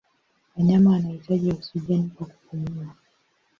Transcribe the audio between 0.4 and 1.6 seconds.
Wanyama wanahitaji